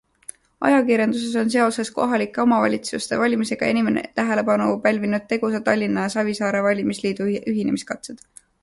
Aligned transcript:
Ajakirjanduses 0.69 1.35
on 1.41 1.51
seoses 1.55 1.91
kohalike 1.97 2.43
omavalitsuste 2.45 3.19
valimistega 3.25 3.71
enim 3.75 3.93
tähelepanu 4.21 4.71
pälvinud 4.87 5.29
Tegusa 5.35 5.65
Tallinna 5.71 6.09
ja 6.09 6.15
Savisaare 6.19 6.67
valimisliidu 6.71 7.31
ühinemiskatsed. 7.55 8.31